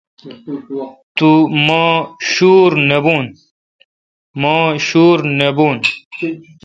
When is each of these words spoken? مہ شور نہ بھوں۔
مہ 1.65 1.81
شور 4.85 5.17
نہ 5.37 5.47
بھوں۔ 5.55 5.73